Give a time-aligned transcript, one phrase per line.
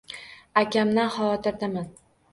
[0.61, 1.93] Akamdan xavotirdaman.